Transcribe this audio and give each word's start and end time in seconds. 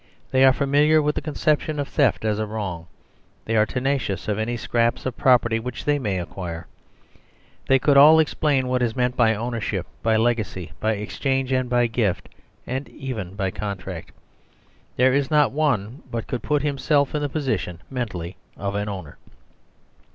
They 0.31 0.43
are 0.43 0.51
familiar 0.51 0.99
with 0.99 1.13
the 1.13 1.21
conception 1.21 1.79
of 1.79 1.87
theft 1.87 2.25
as 2.25 2.39
a 2.39 2.47
wrong; 2.47 2.87
they 3.45 3.55
are 3.55 3.67
ten 3.67 3.83
acious 3.85 4.27
of 4.27 4.39
any 4.39 4.57
scraps 4.57 5.05
of 5.05 5.15
property 5.15 5.59
which 5.59 5.85
they 5.85 5.99
may 5.99 6.19
ac 6.19 6.27
quire. 6.31 6.65
They 7.67 7.77
could 7.77 7.97
all 7.97 8.17
explain 8.17 8.67
what 8.67 8.81
is 8.81 8.95
meant 8.95 9.15
by 9.15 9.35
owner 9.35 9.59
136 9.59 9.85
MAKING 10.03 10.03
FOR 10.03 10.09
SERVILE 10.09 10.33
STATE 10.33 10.61
ship, 10.63 10.73
by 10.81 10.89
legacy, 10.89 10.97
by 10.99 11.03
exchange, 11.03 11.51
and 11.51 11.69
by 11.69 11.85
gift, 11.85 12.29
and 12.65 12.89
even 12.89 13.35
by 13.35 13.51
contract. 13.51 14.11
There 14.95 15.13
is 15.13 15.29
not 15.29 15.51
one 15.51 16.01
but 16.09 16.25
could 16.25 16.41
put 16.41 16.63
himself 16.63 17.13
in 17.13 17.21
the 17.21 17.29
position, 17.29 17.83
mentally, 17.91 18.37
of 18.57 18.73
an 18.73 18.89
owner. 18.89 19.19